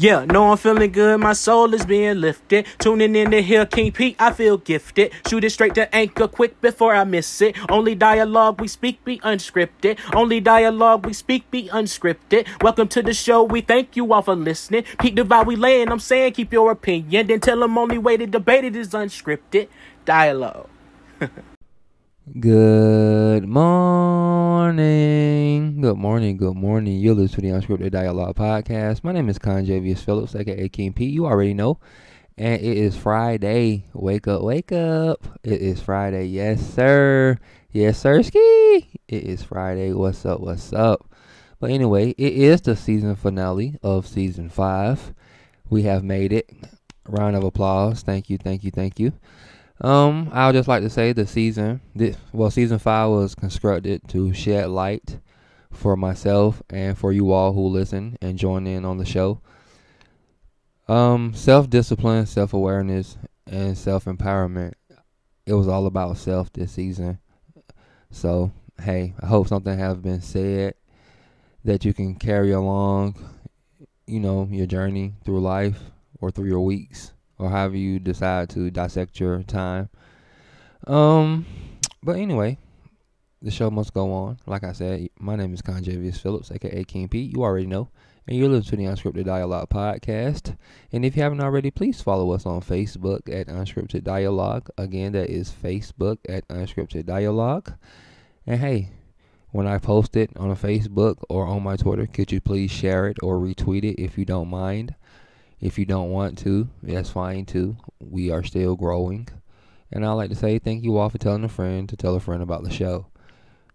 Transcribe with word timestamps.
Yeah, 0.00 0.26
no, 0.26 0.52
I'm 0.52 0.56
feeling 0.56 0.92
good. 0.92 1.18
My 1.18 1.32
soul 1.32 1.74
is 1.74 1.84
being 1.84 2.20
lifted. 2.20 2.68
Tuning 2.78 3.16
in 3.16 3.32
to 3.32 3.42
hear 3.42 3.66
King 3.66 3.90
Pete, 3.90 4.14
I 4.20 4.32
feel 4.32 4.56
gifted. 4.56 5.10
Shoot 5.26 5.42
it 5.42 5.50
straight 5.50 5.74
to 5.74 5.92
anchor 5.92 6.28
quick 6.28 6.60
before 6.60 6.94
I 6.94 7.02
miss 7.02 7.42
it. 7.42 7.56
Only 7.68 7.96
dialogue 7.96 8.60
we 8.60 8.68
speak 8.68 9.04
be 9.04 9.18
unscripted. 9.18 9.98
Only 10.14 10.38
dialogue 10.38 11.04
we 11.04 11.12
speak 11.12 11.50
be 11.50 11.68
unscripted. 11.70 12.46
Welcome 12.62 12.86
to 12.88 13.02
the 13.02 13.12
show. 13.12 13.42
We 13.42 13.60
thank 13.60 13.96
you 13.96 14.12
all 14.12 14.22
for 14.22 14.36
listening. 14.36 14.84
Pete 15.00 15.16
vibe 15.16 15.46
we 15.46 15.56
laying. 15.56 15.90
I'm 15.90 15.98
saying 15.98 16.34
keep 16.34 16.52
your 16.52 16.70
opinion. 16.70 17.26
Then 17.26 17.40
tell 17.40 17.58
them 17.58 17.76
only 17.76 17.98
way 17.98 18.16
to 18.18 18.26
debate 18.28 18.62
it 18.62 18.76
is 18.76 18.90
unscripted 18.90 19.66
dialogue. 20.04 20.68
Good 22.28 23.48
morning. 23.48 23.80
Good 25.80 25.96
morning. 25.96 26.36
Good 26.36 26.56
morning. 26.56 27.00
You're 27.00 27.14
listening 27.14 27.52
to 27.52 27.60
the 27.60 27.66
Unscripted 27.66 27.92
Dialogue 27.92 28.36
Podcast. 28.36 29.02
My 29.02 29.12
name 29.12 29.30
is 29.30 29.38
Conjavius 29.38 30.00
Phillips, 30.00 30.34
aka 30.34 30.68
King 30.68 30.92
P. 30.92 31.06
You 31.06 31.24
already 31.24 31.54
know. 31.54 31.80
And 32.36 32.60
it 32.60 32.76
is 32.76 32.96
Friday. 32.96 33.86
Wake 33.94 34.28
up, 34.28 34.42
wake 34.42 34.72
up. 34.72 35.38
It 35.42 35.62
is 35.62 35.80
Friday. 35.80 36.26
Yes, 36.26 36.60
sir. 36.60 37.38
Yes, 37.72 37.98
sir. 37.98 38.22
Ski. 38.22 39.00
It 39.08 39.24
is 39.24 39.42
Friday. 39.42 39.94
What's 39.94 40.26
up? 40.26 40.40
What's 40.40 40.70
up? 40.74 41.10
But 41.58 41.70
anyway, 41.70 42.10
it 42.10 42.32
is 42.34 42.60
the 42.60 42.76
season 42.76 43.16
finale 43.16 43.78
of 43.82 44.06
season 44.06 44.50
five. 44.50 45.14
We 45.70 45.84
have 45.84 46.04
made 46.04 46.34
it. 46.34 46.50
Round 47.08 47.36
of 47.36 47.42
applause. 47.42 48.02
Thank 48.02 48.28
you, 48.28 48.36
thank 48.36 48.64
you, 48.64 48.70
thank 48.70 49.00
you. 49.00 49.14
Um, 49.80 50.30
I 50.32 50.46
would 50.46 50.54
just 50.54 50.68
like 50.68 50.82
to 50.82 50.90
say 50.90 51.12
the 51.12 51.26
season, 51.26 51.80
this, 51.94 52.16
well, 52.32 52.50
season 52.50 52.78
five 52.78 53.10
was 53.10 53.34
constructed 53.34 54.06
to 54.08 54.34
shed 54.34 54.70
light 54.70 55.20
for 55.72 55.96
myself 55.96 56.62
and 56.70 56.98
for 56.98 57.12
you 57.12 57.30
all 57.30 57.52
who 57.52 57.68
listen 57.68 58.18
and 58.20 58.38
join 58.38 58.66
in 58.66 58.84
on 58.84 58.98
the 58.98 59.04
show. 59.04 59.40
Um, 60.88 61.32
self 61.34 61.70
discipline, 61.70 62.26
self 62.26 62.52
awareness, 62.54 63.16
and 63.46 63.78
self 63.78 64.06
empowerment. 64.06 64.72
It 65.46 65.54
was 65.54 65.68
all 65.68 65.86
about 65.86 66.16
self 66.16 66.52
this 66.52 66.72
season. 66.72 67.20
So, 68.10 68.52
hey, 68.82 69.14
I 69.20 69.26
hope 69.26 69.46
something 69.46 69.78
has 69.78 69.98
been 69.98 70.22
said 70.22 70.74
that 71.64 71.84
you 71.84 71.94
can 71.94 72.16
carry 72.16 72.50
along, 72.50 73.14
you 74.06 74.18
know, 74.18 74.48
your 74.50 74.66
journey 74.66 75.14
through 75.24 75.40
life 75.40 75.78
or 76.20 76.30
through 76.30 76.48
your 76.48 76.64
weeks 76.64 77.12
or 77.38 77.50
however 77.50 77.76
you 77.76 77.98
decide 77.98 78.50
to 78.50 78.70
dissect 78.70 79.20
your 79.20 79.42
time. 79.42 79.88
Um, 80.86 81.46
but 82.02 82.16
anyway, 82.16 82.58
the 83.42 83.50
show 83.50 83.70
must 83.70 83.94
go 83.94 84.12
on. 84.12 84.38
Like 84.46 84.64
I 84.64 84.72
said, 84.72 85.08
my 85.18 85.36
name 85.36 85.54
is 85.54 85.62
Conjavius 85.62 86.20
Phillips, 86.20 86.50
aka 86.50 86.84
King 86.84 87.08
Pete. 87.08 87.34
You 87.34 87.42
already 87.42 87.66
know. 87.66 87.88
And 88.26 88.36
you're 88.36 88.48
listening 88.48 88.86
to 88.86 88.92
the 88.92 89.10
Unscripted 89.10 89.24
Dialogue 89.24 89.70
podcast. 89.70 90.54
And 90.92 91.02
if 91.02 91.16
you 91.16 91.22
haven't 91.22 91.40
already, 91.40 91.70
please 91.70 92.02
follow 92.02 92.32
us 92.32 92.44
on 92.44 92.60
Facebook 92.60 93.20
at 93.32 93.46
Unscripted 93.46 94.04
Dialogue. 94.04 94.68
Again, 94.76 95.12
that 95.12 95.30
is 95.30 95.50
Facebook 95.50 96.18
at 96.28 96.46
Unscripted 96.48 97.06
Dialogue. 97.06 97.72
And 98.46 98.60
hey, 98.60 98.90
when 99.50 99.66
I 99.66 99.78
post 99.78 100.14
it 100.14 100.30
on 100.36 100.50
a 100.50 100.56
Facebook 100.56 101.22
or 101.30 101.46
on 101.46 101.62
my 101.62 101.76
Twitter, 101.76 102.06
could 102.06 102.30
you 102.30 102.40
please 102.40 102.70
share 102.70 103.06
it 103.08 103.16
or 103.22 103.38
retweet 103.38 103.82
it 103.82 103.98
if 103.98 104.18
you 104.18 104.26
don't 104.26 104.48
mind? 104.48 104.94
If 105.60 105.78
you 105.78 105.84
don't 105.84 106.10
want 106.10 106.38
to, 106.38 106.68
that's 106.82 107.10
fine 107.10 107.44
too. 107.44 107.76
We 107.98 108.30
are 108.30 108.44
still 108.44 108.76
growing. 108.76 109.28
And 109.90 110.04
I'd 110.04 110.12
like 110.12 110.30
to 110.30 110.36
say 110.36 110.58
thank 110.58 110.84
you 110.84 110.96
all 110.98 111.08
for 111.08 111.18
telling 111.18 111.44
a 111.44 111.48
friend 111.48 111.88
to 111.88 111.96
tell 111.96 112.14
a 112.14 112.20
friend 112.20 112.42
about 112.42 112.62
the 112.62 112.70
show. 112.70 113.06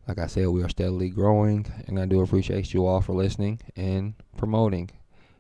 Like 0.08 0.20
I 0.20 0.28
said, 0.28 0.48
we 0.50 0.64
are 0.64 0.70
steadily 0.70 1.09
growing, 1.09 1.66
and 1.88 2.00
I 2.00 2.06
do 2.06 2.22
appreciate 2.22 2.73
you 2.73 2.86
all 2.86 3.02
for 3.02 3.14
listening 3.14 3.62
and 3.75 4.14
promoting 4.38 4.92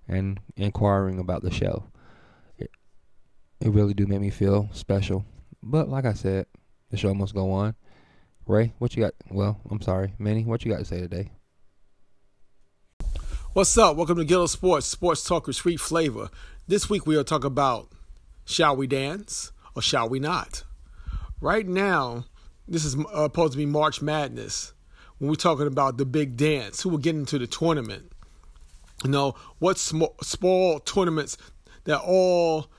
and 0.07 0.39
inquiring 0.55 1.19
about 1.19 1.43
the 1.43 1.51
show. 1.51 1.85
It, 2.57 2.71
it 3.59 3.69
really 3.69 3.93
do 3.93 4.07
make 4.07 4.21
me 4.21 4.29
feel 4.29 4.69
special. 4.73 5.25
But 5.61 5.89
like 5.89 6.05
I 6.05 6.13
said, 6.13 6.47
the 6.91 6.97
show 6.97 7.13
must 7.13 7.33
go 7.33 7.51
on. 7.51 7.75
Ray, 8.47 8.73
what 8.79 8.95
you 8.95 9.03
got? 9.03 9.13
Well, 9.29 9.59
I'm 9.69 9.81
sorry, 9.81 10.13
Manny, 10.17 10.43
what 10.43 10.65
you 10.65 10.71
got 10.71 10.79
to 10.79 10.85
say 10.85 10.99
today? 10.99 11.31
What's 13.53 13.77
up? 13.77 13.97
Welcome 13.97 14.17
to 14.17 14.25
Gillo 14.25 14.47
Sports, 14.47 14.87
Sports 14.87 15.23
Talk 15.23 15.45
with 15.45 15.55
Sweet 15.55 15.79
Flavor. 15.79 16.31
This 16.67 16.89
week 16.89 17.05
we 17.05 17.15
are 17.17 17.23
talking 17.23 17.45
about 17.45 17.87
shall 18.45 18.75
we 18.75 18.87
dance 18.87 19.51
or 19.75 19.81
shall 19.83 20.09
we 20.09 20.19
not? 20.19 20.63
Right 21.39 21.67
now, 21.67 22.25
this 22.67 22.83
is 22.83 22.95
uh, 22.95 23.25
supposed 23.25 23.51
to 23.51 23.59
be 23.59 23.67
March 23.67 24.01
Madness 24.01 24.73
when 25.19 25.29
we're 25.29 25.35
talking 25.35 25.67
about 25.67 25.99
the 25.99 26.05
big 26.05 26.35
dance, 26.35 26.81
who 26.81 26.89
will 26.89 26.97
get 26.97 27.13
into 27.13 27.37
the 27.37 27.45
tournament. 27.45 28.11
You 29.03 29.11
know, 29.11 29.35
what 29.59 29.77
small, 29.77 30.15
small 30.23 30.79
tournaments 30.79 31.37
that 31.83 31.99
all 31.99 32.71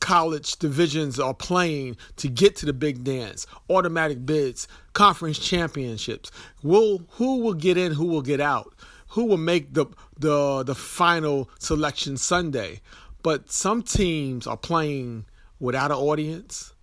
college 0.00 0.56
divisions 0.56 1.20
are 1.20 1.32
playing 1.32 1.96
to 2.16 2.28
get 2.28 2.56
to 2.56 2.66
the 2.66 2.72
big 2.72 3.04
dance, 3.04 3.46
automatic 3.70 4.26
bids, 4.26 4.66
conference 4.94 5.38
championships. 5.38 6.32
Will 6.64 7.06
who 7.10 7.38
will 7.38 7.54
get 7.54 7.78
in, 7.78 7.92
who 7.92 8.06
will 8.06 8.20
get 8.20 8.40
out? 8.40 8.74
Who 9.14 9.24
will 9.24 9.36
make 9.36 9.74
the 9.74 9.86
the 10.18 10.64
the 10.64 10.74
final 10.74 11.48
selection 11.60 12.16
Sunday. 12.16 12.80
But 13.22 13.50
some 13.50 13.82
teams 13.82 14.44
are 14.46 14.56
playing 14.56 15.24
without 15.60 15.92
an 15.92 15.96
audience 15.96 16.74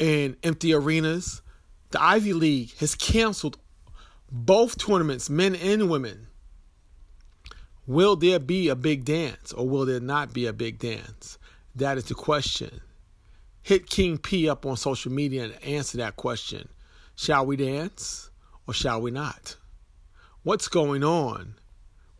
in 0.00 0.36
empty 0.42 0.74
arenas. 0.74 1.40
The 1.90 2.02
Ivy 2.02 2.32
League 2.32 2.76
has 2.78 2.96
canceled 2.96 3.58
both 4.30 4.76
tournaments, 4.76 5.30
men 5.30 5.54
and 5.54 5.88
women. 5.88 6.26
Will 7.86 8.16
there 8.16 8.40
be 8.40 8.68
a 8.68 8.74
big 8.74 9.04
dance 9.04 9.52
or 9.52 9.68
will 9.68 9.86
there 9.86 10.00
not 10.00 10.32
be 10.32 10.46
a 10.46 10.52
big 10.52 10.80
dance? 10.80 11.38
That 11.76 11.96
is 11.96 12.06
the 12.06 12.14
question. 12.14 12.80
Hit 13.62 13.88
King 13.88 14.18
P 14.18 14.48
up 14.48 14.66
on 14.66 14.76
social 14.76 15.12
media 15.12 15.44
and 15.44 15.64
answer 15.64 15.98
that 15.98 16.16
question. 16.16 16.68
Shall 17.14 17.46
we 17.46 17.56
dance 17.56 18.30
or 18.66 18.74
shall 18.74 19.00
we 19.00 19.12
not? 19.12 19.56
What's 20.44 20.68
going 20.68 21.02
on 21.02 21.56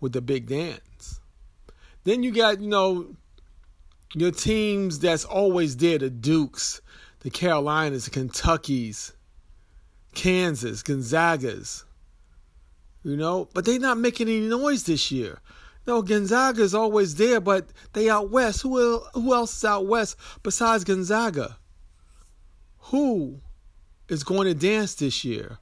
with 0.01 0.13
the 0.13 0.21
big 0.21 0.49
dance. 0.49 1.21
Then 2.03 2.23
you 2.23 2.33
got, 2.33 2.61
you 2.61 2.69
know, 2.69 3.15
your 4.15 4.31
teams 4.31 4.99
that's 4.99 5.25
always 5.25 5.77
there 5.77 5.99
the 5.99 6.11
Dukes, 6.11 6.81
the 7.21 7.31
Carolinas, 7.31 8.07
the 8.07 8.11
Kentuckies, 8.11 9.13
Kansas, 10.15 10.83
Gonzagas, 10.83 11.85
you 13.03 13.17
know, 13.17 13.49
but 13.55 13.65
they're 13.65 13.79
not 13.79 13.99
making 13.99 14.29
any 14.29 14.41
noise 14.41 14.85
this 14.85 15.11
year. 15.11 15.41
No, 15.87 16.01
Gonzaga's 16.01 16.75
always 16.75 17.17
there, 17.17 17.41
but 17.41 17.69
they 17.93 18.09
out 18.09 18.31
west. 18.31 18.63
Who 18.63 19.01
who 19.13 19.35
else 19.35 19.59
is 19.59 19.65
out 19.65 19.87
west 19.87 20.17
besides 20.43 20.85
Gonzaga? 20.85 21.59
Who 22.79 23.41
is 24.09 24.25
going 24.25 24.47
to 24.47 24.55
dance 24.55 24.95
this 24.95 25.25
year, 25.25 25.59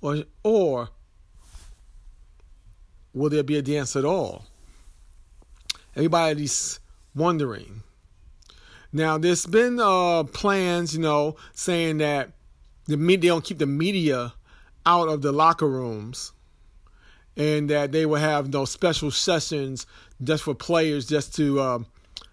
or 0.00 0.24
or 0.42 0.88
will 3.18 3.30
there 3.30 3.42
be 3.42 3.56
a 3.56 3.62
dance 3.62 3.96
at 3.96 4.04
all? 4.04 4.46
Everybody's 5.96 6.78
wondering. 7.14 7.82
Now, 8.92 9.18
there's 9.18 9.44
been 9.44 9.80
uh, 9.80 10.24
plans, 10.24 10.94
you 10.94 11.00
know, 11.00 11.36
saying 11.52 11.98
that 11.98 12.30
the 12.86 12.96
media 12.96 13.20
they 13.20 13.28
don't 13.28 13.44
keep 13.44 13.58
the 13.58 13.66
media 13.66 14.32
out 14.86 15.08
of 15.08 15.20
the 15.20 15.32
locker 15.32 15.68
rooms, 15.68 16.32
and 17.36 17.68
that 17.68 17.92
they 17.92 18.06
will 18.06 18.20
have 18.20 18.46
you 18.46 18.52
know, 18.52 18.64
special 18.64 19.10
sessions 19.10 19.84
just 20.22 20.44
for 20.44 20.54
players, 20.54 21.06
just 21.06 21.34
to 21.36 21.60
uh, 21.60 21.78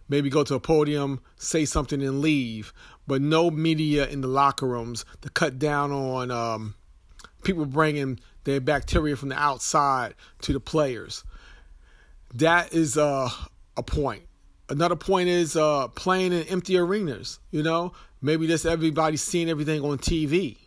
maybe 0.07 0.29
go 0.29 0.43
to 0.43 0.55
a 0.55 0.59
podium, 0.59 1.19
say 1.37 1.65
something, 1.65 2.01
and 2.01 2.21
leave. 2.21 2.71
But 3.07 3.21
no 3.21 3.51
media 3.51 4.07
in 4.07 4.21
the 4.21 4.27
locker 4.27 4.67
rooms 4.67 5.05
to 5.21 5.29
cut 5.29 5.59
down 5.59 5.91
on 5.91 6.31
um, 6.31 6.75
people 7.43 7.65
bringing 7.65 8.19
their 8.45 8.61
bacteria 8.61 9.15
from 9.15 9.29
the 9.29 9.37
outside 9.37 10.15
to 10.41 10.53
the 10.53 10.59
players. 10.59 11.23
That 12.35 12.73
is 12.73 12.97
uh, 12.97 13.29
a 13.75 13.83
point. 13.83 14.23
Another 14.69 14.95
point 14.95 15.29
is 15.29 15.55
uh, 15.55 15.89
playing 15.89 16.33
in 16.33 16.43
empty 16.43 16.77
arenas. 16.77 17.39
You 17.51 17.63
know, 17.63 17.93
maybe 18.21 18.47
just 18.47 18.65
everybody 18.65 19.17
seeing 19.17 19.49
everything 19.49 19.81
on 19.81 19.97
TV. 19.97 20.57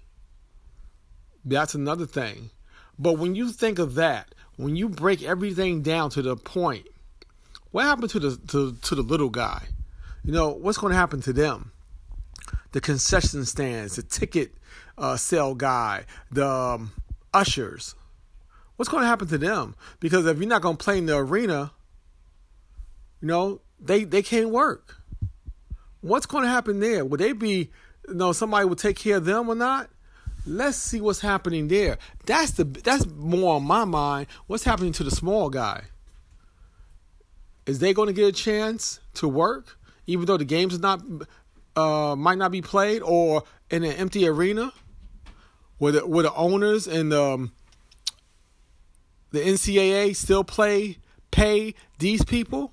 That's 1.44 1.74
another 1.74 2.06
thing. 2.06 2.50
But 2.98 3.14
when 3.14 3.34
you 3.34 3.50
think 3.50 3.78
of 3.78 3.94
that, 3.94 4.34
when 4.56 4.76
you 4.76 4.88
break 4.88 5.22
everything 5.22 5.82
down 5.82 6.10
to 6.10 6.22
the 6.22 6.36
point, 6.36 6.86
what 7.70 7.84
happened 7.84 8.10
to 8.10 8.18
the 8.18 8.36
to, 8.48 8.72
to 8.74 8.94
the 8.94 9.02
little 9.02 9.30
guy? 9.30 9.66
You 10.24 10.32
know, 10.32 10.50
what's 10.50 10.78
going 10.78 10.92
to 10.92 10.98
happen 10.98 11.20
to 11.22 11.32
them? 11.32 11.72
The 12.72 12.80
concession 12.80 13.44
stands, 13.44 13.96
the 13.96 14.02
ticket 14.02 14.52
uh, 14.96 15.16
sale 15.16 15.54
guy, 15.54 16.04
the 16.30 16.46
um, 16.46 16.92
ushers. 17.32 17.94
What's 18.76 18.88
going 18.88 19.02
to 19.02 19.08
happen 19.08 19.28
to 19.28 19.38
them? 19.38 19.74
Because 20.00 20.26
if 20.26 20.38
you're 20.38 20.48
not 20.48 20.62
going 20.62 20.76
to 20.76 20.84
play 20.84 20.98
in 20.98 21.06
the 21.06 21.16
arena, 21.16 21.72
you 23.20 23.28
know, 23.28 23.60
they 23.80 24.04
they 24.04 24.22
can't 24.22 24.50
work. 24.50 24.96
What's 26.00 26.26
going 26.26 26.44
to 26.44 26.50
happen 26.50 26.78
there? 26.80 27.04
Would 27.04 27.20
they 27.20 27.32
be, 27.32 27.70
you 28.06 28.14
know, 28.14 28.32
somebody 28.32 28.66
would 28.66 28.78
take 28.78 28.96
care 28.96 29.16
of 29.16 29.24
them 29.24 29.48
or 29.48 29.54
not? 29.54 29.90
Let's 30.46 30.76
see 30.76 31.00
what's 31.00 31.20
happening 31.20 31.68
there. 31.68 31.98
That's 32.24 32.52
the 32.52 32.64
that's 32.64 33.06
more 33.06 33.56
on 33.56 33.64
my 33.64 33.84
mind. 33.84 34.28
What's 34.46 34.64
happening 34.64 34.92
to 34.92 35.04
the 35.04 35.10
small 35.10 35.50
guy? 35.50 35.82
is 37.68 37.80
they 37.80 37.92
going 37.92 38.06
to 38.06 38.14
get 38.14 38.26
a 38.26 38.32
chance 38.32 38.98
to 39.12 39.28
work, 39.28 39.78
even 40.06 40.24
though 40.24 40.38
the 40.38 40.44
games 40.44 40.78
not 40.78 41.02
uh, 41.76 42.16
might 42.16 42.38
not 42.38 42.50
be 42.50 42.62
played, 42.62 43.02
or 43.02 43.42
in 43.70 43.84
an 43.84 43.92
empty 43.92 44.26
arena, 44.26 44.72
where 45.78 45.92
the 45.92 46.00
the 46.00 46.34
owners 46.34 46.86
and 46.86 47.10
the 47.12 47.22
um, 47.22 47.52
the 49.30 49.40
NCAA 49.40 50.14
still 50.14 50.44
play 50.44 50.98
pay 51.30 51.74
these 51.98 52.24
people? 52.24 52.72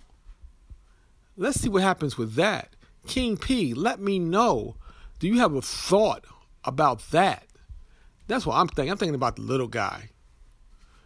Let's 1.37 1.59
see 1.59 1.69
what 1.69 1.83
happens 1.83 2.17
with 2.17 2.35
that. 2.35 2.75
King 3.07 3.37
P, 3.37 3.73
let 3.73 3.99
me 3.99 4.19
know. 4.19 4.75
Do 5.19 5.27
you 5.27 5.39
have 5.39 5.53
a 5.53 5.61
thought 5.61 6.25
about 6.63 6.99
that? 7.11 7.45
That's 8.27 8.45
what 8.45 8.55
I'm 8.55 8.67
thinking. 8.67 8.91
I'm 8.91 8.97
thinking 8.97 9.15
about 9.15 9.35
the 9.35 9.41
little 9.43 9.67
guy. 9.67 10.09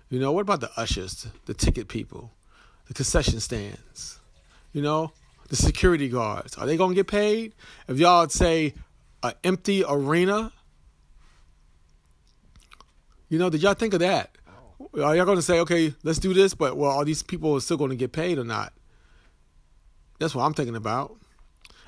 You 0.09 0.19
know, 0.19 0.31
what 0.31 0.41
about 0.41 0.61
the 0.61 0.71
ushers, 0.77 1.27
the 1.45 1.53
ticket 1.53 1.87
people, 1.87 2.31
the 2.87 2.93
concession 2.93 3.39
stands? 3.39 4.19
You 4.71 4.81
know, 4.81 5.11
the 5.49 5.55
security 5.55 6.09
guards. 6.09 6.57
Are 6.57 6.65
they 6.65 6.77
going 6.77 6.91
to 6.91 6.95
get 6.95 7.07
paid? 7.07 7.53
If 7.87 7.97
y'all 7.97 8.27
say 8.29 8.73
an 9.21 9.33
empty 9.43 9.83
arena, 9.87 10.51
you 13.29 13.37
know, 13.39 13.49
did 13.49 13.61
y'all 13.61 13.73
think 13.73 13.93
of 13.93 13.99
that? 14.01 14.31
Are 14.95 15.15
y'all 15.15 15.25
going 15.25 15.37
to 15.37 15.43
say, 15.43 15.59
okay, 15.59 15.93
let's 16.03 16.19
do 16.19 16.33
this, 16.33 16.53
but 16.53 16.75
well, 16.75 16.91
are 16.91 17.05
these 17.05 17.21
people 17.21 17.59
still 17.61 17.77
going 17.77 17.91
to 17.91 17.95
get 17.95 18.11
paid 18.11 18.37
or 18.37 18.43
not? 18.43 18.73
That's 20.19 20.35
what 20.35 20.43
I'm 20.43 20.53
thinking 20.53 20.75
about. 20.75 21.15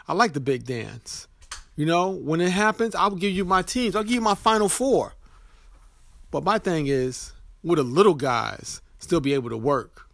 I 0.08 0.14
like 0.14 0.34
the 0.34 0.40
big 0.40 0.66
dance. 0.66 1.28
You 1.76 1.86
know, 1.86 2.10
when 2.10 2.42
it 2.42 2.52
happens, 2.52 2.96
I'll 2.96 3.16
give 3.16 3.32
you 3.32 3.46
my 3.46 3.62
teams. 3.62 3.96
I'll 3.96 4.04
give 4.04 4.14
you 4.14 4.22
my 4.22 4.36
final 4.36 4.70
four. 4.70 5.14
But 6.30 6.44
my 6.44 6.60
thing 6.60 6.88
is, 6.88 7.34
will 7.64 7.76
the 7.76 7.84
little 7.84 8.14
guys 8.14 8.82
still 9.00 9.20
be 9.20 9.34
able 9.34 9.50
to 9.50 9.58
work? 9.58 10.08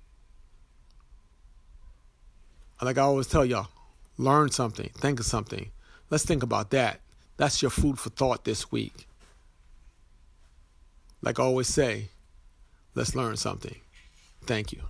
Like 2.81 2.97
I 2.97 3.01
always 3.01 3.27
tell 3.27 3.43
y'all, 3.43 3.67
learn 4.17 4.51
something, 4.51 4.89
think 4.97 5.19
of 5.19 5.25
something. 5.25 5.71
Let's 6.09 6.25
think 6.25 6.43
about 6.43 6.69
that. 6.71 7.01
That's 7.37 7.61
your 7.61 7.71
food 7.71 7.99
for 7.99 8.09
thought 8.09 8.45
this 8.45 8.71
week. 8.71 9.07
Like 11.21 11.39
I 11.39 11.43
always 11.43 11.67
say, 11.67 12.09
let's 12.95 13.15
learn 13.15 13.37
something. 13.37 13.75
Thank 14.45 14.71
you. 14.71 14.81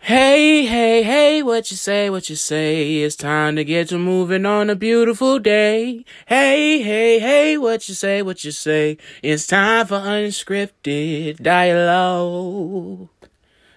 Hey, 0.00 0.64
hey, 0.64 1.02
hey, 1.02 1.42
what 1.42 1.70
you 1.70 1.76
say, 1.76 2.08
what 2.08 2.30
you 2.30 2.36
say? 2.36 3.02
It's 3.02 3.14
time 3.14 3.56
to 3.56 3.64
get 3.64 3.88
to 3.90 3.98
moving 3.98 4.46
on 4.46 4.70
a 4.70 4.74
beautiful 4.74 5.38
day. 5.38 6.04
Hey, 6.26 6.80
hey, 6.80 7.18
hey, 7.18 7.58
what 7.58 7.88
you 7.88 7.94
say, 7.94 8.22
what 8.22 8.42
you 8.42 8.50
say? 8.50 8.96
It's 9.22 9.46
time 9.46 9.86
for 9.86 9.98
unscripted 9.98 11.42
dialogue. 11.42 13.08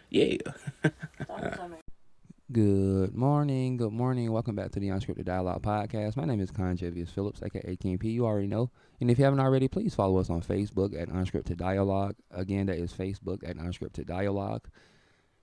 Yeah. 0.10 0.38
Good 2.51 3.15
morning, 3.15 3.77
good 3.77 3.94
morning. 3.94 4.30
Welcome 4.30 4.56
back 4.56 4.71
to 4.71 4.80
the 4.80 4.89
Unscripted 4.89 5.24
Dialogue 5.24 5.62
Podcast. 5.62 6.18
My 6.18 6.25
name 6.25 6.42
is 6.42 6.51
Conjavius 6.51 7.07
Phillips, 7.07 7.42
aka 7.42 7.77
King. 7.77 7.98
You 8.01 8.25
already 8.25 8.48
know. 8.48 8.71
And 9.00 9.09
if 9.09 9.18
you 9.18 9.24
haven't 9.24 9.39
already, 9.39 9.69
please 9.69 9.95
follow 9.95 10.19
us 10.19 10.30
on 10.30 10.42
Facebook 10.42 11.00
at 11.00 11.07
Unscripted 11.07 11.56
Dialogue. 11.56 12.15
Again, 12.30 12.65
that 12.65 12.77
is 12.77 12.92
Facebook 12.92 13.48
at 13.48 13.56
Unscripted 13.56 14.06
Dialogue. 14.06 14.68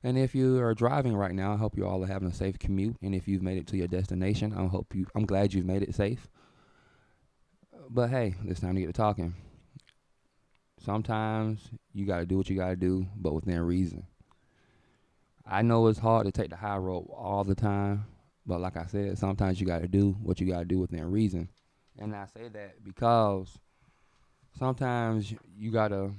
And 0.02 0.18
if 0.18 0.34
you 0.34 0.58
are 0.58 0.74
driving 0.74 1.16
right 1.16 1.34
now, 1.34 1.54
I 1.54 1.56
hope 1.56 1.78
you 1.78 1.86
all 1.86 2.04
are 2.04 2.08
having 2.08 2.28
a 2.28 2.34
safe 2.34 2.58
commute. 2.58 2.96
And 3.00 3.14
if 3.14 3.26
you've 3.26 3.42
made 3.42 3.56
it 3.56 3.68
to 3.68 3.78
your 3.78 3.88
destination, 3.88 4.52
I 4.52 4.66
hope 4.66 4.94
you. 4.94 5.06
I'm 5.14 5.24
glad 5.24 5.54
you've 5.54 5.64
made 5.64 5.82
it 5.82 5.94
safe. 5.94 6.28
But 7.88 8.10
hey, 8.10 8.34
it's 8.44 8.60
time 8.60 8.74
to 8.74 8.82
get 8.82 8.88
to 8.88 8.92
talking. 8.92 9.34
Sometimes 10.84 11.70
you 11.94 12.04
got 12.04 12.18
to 12.18 12.26
do 12.26 12.36
what 12.36 12.50
you 12.50 12.56
got 12.56 12.68
to 12.68 12.76
do, 12.76 13.06
but 13.16 13.32
within 13.32 13.60
reason. 13.60 14.04
I 15.50 15.62
know 15.62 15.86
it's 15.86 15.98
hard 15.98 16.26
to 16.26 16.32
take 16.32 16.50
the 16.50 16.56
high 16.56 16.76
road 16.76 17.08
all 17.10 17.42
the 17.42 17.54
time, 17.54 18.04
but 18.44 18.60
like 18.60 18.76
I 18.76 18.84
said, 18.84 19.16
sometimes 19.16 19.58
you 19.58 19.66
got 19.66 19.80
to 19.80 19.88
do 19.88 20.14
what 20.22 20.40
you 20.40 20.46
got 20.46 20.58
to 20.58 20.64
do 20.66 20.78
within 20.78 21.10
reason. 21.10 21.48
And 21.98 22.14
I 22.14 22.26
say 22.26 22.48
that 22.52 22.84
because 22.84 23.58
sometimes 24.58 25.32
you 25.56 25.70
got 25.70 25.88
to 25.88 26.12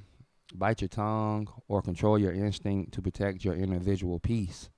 bite 0.55 0.81
your 0.81 0.87
tongue 0.87 1.47
or 1.67 1.83
control 1.83 2.17
your 2.17 2.33
instinct 2.33 2.93
to 2.93 3.03
protect 3.03 3.45
your 3.45 3.53
individual 3.53 4.19
peace. 4.19 4.71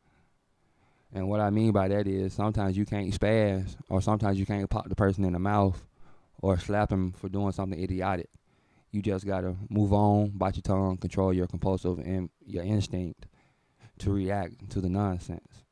And 1.13 1.29
what 1.29 1.39
I 1.39 1.49
mean 1.49 1.71
by 1.71 1.87
that 1.87 2.05
is 2.05 2.33
sometimes 2.33 2.75
you 2.75 2.85
can't 2.85 3.17
spaz 3.17 3.77
or 3.87 4.01
sometimes 4.01 4.37
you 4.37 4.45
can't 4.45 4.69
pop 4.69 4.89
the 4.89 4.95
person 4.95 5.23
in 5.23 5.31
the 5.31 5.39
mouth 5.39 5.81
or 6.41 6.59
slap 6.59 6.89
them 6.89 7.13
for 7.13 7.29
doing 7.29 7.53
something 7.53 7.81
idiotic. 7.81 8.29
You 8.91 9.01
just 9.01 9.25
got 9.25 9.41
to 9.41 9.55
move 9.69 9.93
on, 9.93 10.31
bite 10.31 10.57
your 10.57 10.63
tongue, 10.63 10.97
control 10.97 11.31
your 11.31 11.47
compulsive 11.47 11.99
and 11.99 12.29
your 12.45 12.65
instinct 12.65 13.27
to 14.01 14.11
react 14.11 14.69
to 14.71 14.81
the 14.81 14.89
nonsense. 14.89 15.63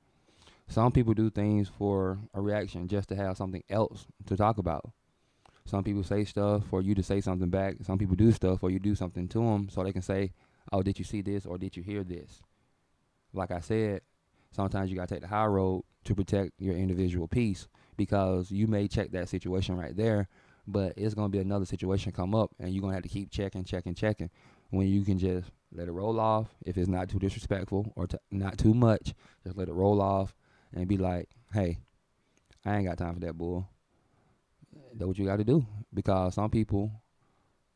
Some 0.67 0.91
people 0.91 1.15
do 1.15 1.31
things 1.31 1.67
for 1.67 2.19
a 2.33 2.41
reaction 2.41 2.87
just 2.87 3.09
to 3.09 3.15
have 3.15 3.37
something 3.37 3.63
else 3.69 4.05
to 4.27 4.37
talk 4.37 4.59
about. 4.59 4.91
Some 5.65 5.83
people 5.83 6.03
say 6.03 6.25
stuff 6.25 6.63
for 6.67 6.81
you 6.81 6.93
to 6.95 7.03
say 7.03 7.21
something 7.21 7.49
back. 7.49 7.77
Some 7.83 7.97
people 7.97 8.15
do 8.15 8.31
stuff 8.31 8.63
or 8.63 8.69
you 8.69 8.79
do 8.79 8.93
something 8.93 9.27
to 9.29 9.39
them 9.39 9.69
so 9.69 9.83
they 9.83 9.91
can 9.91 10.03
say, 10.03 10.31
"Oh, 10.71 10.83
did 10.83 10.99
you 10.99 11.05
see 11.05 11.21
this 11.21 11.45
or 11.45 11.57
did 11.57 11.75
you 11.75 11.81
hear 11.81 12.03
this?" 12.03 12.41
Like 13.33 13.49
I 13.51 13.59
said, 13.59 14.01
sometimes 14.51 14.91
you 14.91 14.95
got 14.95 15.07
to 15.07 15.15
take 15.15 15.21
the 15.21 15.27
high 15.27 15.45
road 15.45 15.83
to 16.03 16.15
protect 16.15 16.51
your 16.59 16.75
individual 16.75 17.27
peace 17.27 17.67
because 17.97 18.51
you 18.51 18.67
may 18.67 18.87
check 18.87 19.11
that 19.11 19.29
situation 19.29 19.75
right 19.75 19.95
there, 19.95 20.27
but 20.67 20.93
it's 20.97 21.15
to 21.31 21.35
be 21.35 21.39
another 21.39 21.65
situation 21.65 22.11
come 22.11 22.35
up 22.35 22.51
and 22.59 22.73
you're 22.73 22.81
to 22.91 22.95
have 22.95 23.03
to 23.03 23.09
keep 23.09 23.31
checking, 23.31 23.63
checking, 23.63 23.95
checking 23.95 24.29
when 24.69 24.87
you 24.87 25.03
can 25.03 25.17
just 25.17 25.49
let 25.71 25.87
it 25.87 25.91
roll 25.91 26.19
off 26.19 26.47
if 26.65 26.77
it's 26.77 26.87
not 26.87 27.09
too 27.09 27.19
disrespectful 27.19 27.91
or 27.95 28.07
t- 28.07 28.17
not 28.31 28.57
too 28.57 28.73
much. 28.73 29.13
Just 29.43 29.57
let 29.57 29.69
it 29.69 29.73
roll 29.73 30.01
off 30.01 30.33
and 30.73 30.87
be 30.87 30.97
like, 30.97 31.29
"Hey, 31.53 31.79
I 32.65 32.77
ain't 32.77 32.87
got 32.87 32.97
time 32.97 33.13
for 33.13 33.19
that 33.21 33.37
bull." 33.37 33.67
That's 34.93 35.07
what 35.07 35.17
you 35.17 35.25
got 35.25 35.37
to 35.37 35.43
do 35.43 35.65
because 35.93 36.35
some 36.35 36.49
people 36.49 36.91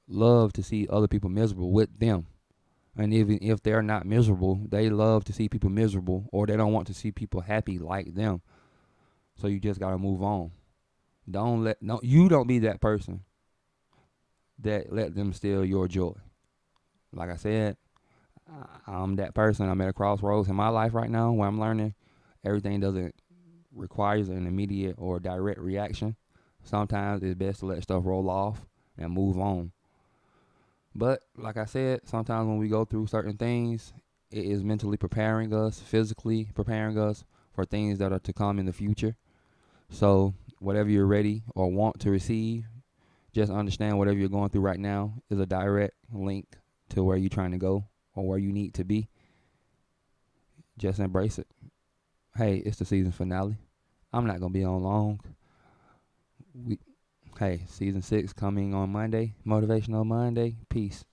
love 0.07 0.53
to 0.53 0.63
see 0.63 0.87
other 0.89 1.07
people 1.07 1.29
miserable 1.29 1.71
with 1.71 1.99
them. 1.99 2.27
And 2.95 3.13
even 3.13 3.39
if 3.41 3.63
they're 3.63 3.81
not 3.81 4.05
miserable, 4.05 4.61
they 4.69 4.89
love 4.89 5.23
to 5.25 5.33
see 5.33 5.49
people 5.49 5.69
miserable 5.69 6.29
or 6.31 6.45
they 6.45 6.55
don't 6.55 6.73
want 6.73 6.87
to 6.87 6.93
see 6.93 7.11
people 7.11 7.41
happy 7.41 7.79
like 7.79 8.13
them. 8.13 8.41
So 9.35 9.47
you 9.47 9.59
just 9.59 9.79
got 9.79 9.91
to 9.91 9.97
move 9.97 10.21
on. 10.21 10.51
Don't 11.29 11.63
let 11.63 11.81
no 11.81 11.99
you 12.03 12.29
don't 12.29 12.47
be 12.47 12.59
that 12.59 12.81
person 12.81 13.23
that 14.59 14.91
let 14.91 15.15
them 15.15 15.33
steal 15.33 15.65
your 15.65 15.87
joy. 15.87 16.13
Like 17.13 17.29
I 17.29 17.35
said, 17.35 17.77
I'm 18.87 19.15
that 19.15 19.33
person. 19.33 19.69
I'm 19.69 19.81
at 19.81 19.89
a 19.89 19.93
crossroads 19.93 20.49
in 20.49 20.55
my 20.55 20.69
life 20.69 20.93
right 20.93 21.09
now 21.09 21.31
where 21.31 21.47
I'm 21.47 21.59
learning 21.59 21.93
everything 22.43 22.79
doesn't 22.79 23.15
requires 23.73 24.29
an 24.29 24.45
immediate 24.45 24.95
or 24.99 25.19
direct 25.19 25.59
reaction 25.59 26.15
sometimes 26.63 27.23
it's 27.23 27.35
best 27.35 27.59
to 27.59 27.65
let 27.65 27.83
stuff 27.83 28.03
roll 28.05 28.29
off 28.29 28.65
and 28.97 29.11
move 29.11 29.37
on. 29.37 29.71
But 30.95 31.21
like 31.37 31.57
I 31.57 31.65
said, 31.65 32.01
sometimes 32.05 32.47
when 32.47 32.57
we 32.57 32.67
go 32.67 32.85
through 32.85 33.07
certain 33.07 33.37
things, 33.37 33.93
it 34.31 34.45
is 34.45 34.63
mentally 34.63 34.97
preparing 34.97 35.53
us, 35.53 35.79
physically 35.79 36.49
preparing 36.53 36.97
us 36.97 37.23
for 37.51 37.65
things 37.65 37.99
that 37.99 38.11
are 38.11 38.19
to 38.19 38.33
come 38.33 38.59
in 38.59 38.65
the 38.65 38.73
future. 38.73 39.15
So, 39.89 40.33
whatever 40.59 40.89
you're 40.89 41.05
ready 41.05 41.43
or 41.55 41.69
want 41.69 41.99
to 42.01 42.09
receive, 42.09 42.65
just 43.31 43.51
understand 43.51 43.97
whatever 43.97 44.17
you're 44.17 44.29
going 44.29 44.49
through 44.49 44.61
right 44.61 44.79
now 44.79 45.15
is 45.29 45.39
a 45.39 45.45
direct 45.45 45.95
link 46.11 46.57
to 46.93 47.03
where 47.03 47.17
you're 47.17 47.29
trying 47.29 47.51
to 47.51 47.57
go 47.57 47.85
or 48.15 48.27
where 48.27 48.39
you 48.39 48.51
need 48.51 48.73
to 48.75 48.83
be. 48.83 49.09
Just 50.77 50.99
embrace 50.99 51.37
it. 51.37 51.47
Hey, 52.35 52.57
it's 52.57 52.77
the 52.77 52.85
season 52.85 53.11
finale. 53.11 53.57
I'm 54.11 54.25
not 54.25 54.39
to 54.41 54.49
be 54.49 54.63
on 54.63 54.81
long 54.81 55.19
we 56.53 56.79
hey, 57.39 57.61
season 57.67 58.01
six 58.01 58.31
coming 58.33 58.73
on 58.73 58.91
Monday. 58.91 59.33
Motivational 59.45 60.05
Monday. 60.05 60.55
Peace. 60.69 61.03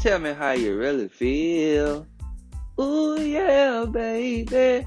Tell 0.00 0.18
me 0.18 0.32
how 0.32 0.52
you 0.52 0.76
really 0.76 1.08
feel. 1.08 2.06
Ooh 2.80 3.20
yeah, 3.20 3.84
baby. 3.84 4.86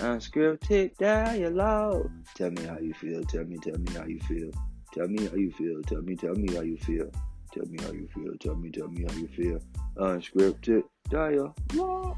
Unscripted 0.00 0.96
dialogue. 0.96 2.10
Tell 2.34 2.50
me 2.50 2.64
how 2.64 2.78
you 2.78 2.94
feel. 2.94 3.22
Tell 3.24 3.44
me, 3.44 3.58
tell 3.58 3.78
me 3.78 3.92
how 3.92 4.06
you 4.06 4.18
feel. 4.20 4.50
Tell 4.94 5.08
me 5.08 5.26
how 5.26 5.36
you 5.36 5.52
feel. 5.52 5.82
Tell 5.82 6.00
me, 6.00 6.16
tell 6.16 6.34
me 6.34 6.54
how 6.54 6.62
you 6.62 6.78
feel. 6.78 7.10
Tell 7.52 7.66
me 7.66 7.78
how 7.82 7.92
you 7.92 8.08
feel. 8.14 8.32
Tell 8.40 8.56
me, 8.56 8.70
tell 8.70 8.88
me 8.88 9.04
how 9.06 9.14
you 9.14 9.28
feel. 9.28 9.60
Unscripted 9.98 10.84
dialogue. 11.10 12.16